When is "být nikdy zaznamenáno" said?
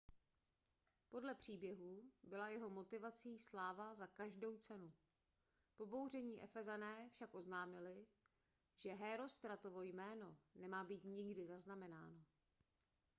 10.83-12.23